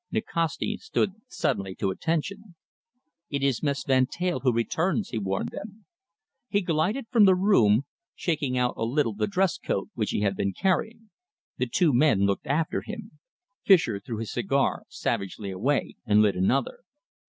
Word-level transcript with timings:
Nikasti 0.11 0.77
stood 0.77 1.13
suddenly 1.27 1.75
to 1.75 1.91
attention. 1.91 2.55
"It 3.29 3.43
is 3.43 3.61
Mr. 3.61 3.85
Van 3.85 4.07
Teyl 4.07 4.39
who 4.39 4.51
returns," 4.51 5.09
he 5.09 5.19
warned 5.19 5.49
them. 5.49 5.85
He 6.49 6.61
glided 6.61 7.05
from 7.11 7.25
the 7.25 7.35
room, 7.35 7.85
shaking 8.15 8.57
out 8.57 8.73
a 8.77 8.83
little 8.83 9.13
the 9.13 9.27
dress 9.27 9.59
coat 9.59 9.89
which 9.93 10.09
he 10.09 10.21
had 10.21 10.35
been 10.35 10.53
carrying. 10.53 11.11
The 11.57 11.67
two 11.67 11.93
men 11.93 12.21
looked 12.21 12.47
after 12.47 12.81
him. 12.81 13.19
Fischer 13.63 13.99
threw 13.99 14.17
his 14.17 14.33
cigar 14.33 14.85
savagely 14.89 15.51
away 15.51 15.97
and 16.03 16.23
lit 16.23 16.35
another. 16.35 16.79